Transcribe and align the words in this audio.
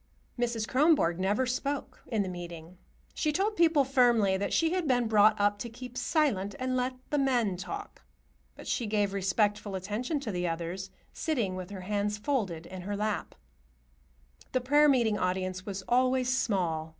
Mrs. 0.39 0.67
Kronborg 0.67 1.19
never 1.19 1.45
spoke 1.45 2.01
in 2.07 2.31
meeting. 2.31 2.79
She 3.13 3.31
told 3.31 3.55
people 3.55 3.83
firmly 3.83 4.35
that 4.35 4.51
she 4.51 4.71
had 4.71 4.87
been 4.87 5.07
brought 5.07 5.39
up 5.39 5.59
to 5.59 5.69
keep 5.69 5.95
silent 5.95 6.55
and 6.57 6.75
let 6.75 6.95
the 7.11 7.19
men 7.19 7.55
talk, 7.55 8.01
but 8.55 8.65
she 8.65 8.87
gave 8.87 9.13
respectful 9.13 9.75
attention 9.75 10.19
to 10.21 10.31
the 10.31 10.47
others, 10.47 10.89
sitting 11.13 11.55
with 11.55 11.69
her 11.69 11.81
hands 11.81 12.17
folded 12.17 12.65
in 12.65 12.81
her 12.81 12.97
lap. 12.97 13.35
The 14.53 14.61
prayer 14.61 14.89
meeting 14.89 15.19
audience 15.19 15.67
was 15.67 15.83
always 15.87 16.35
small. 16.35 16.89